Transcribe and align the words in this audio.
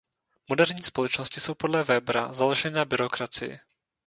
Moderní 0.49 0.83
společnosti 0.83 1.39
jsou 1.39 1.55
podle 1.55 1.83
Webera 1.83 2.33
založeny 2.33 2.75
na 2.75 2.85
byrokracii. 2.85 3.59